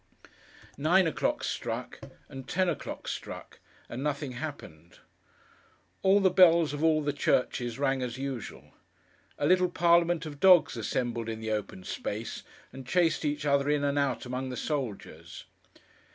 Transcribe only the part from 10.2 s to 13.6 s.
of dogs assembled in the open space, and chased each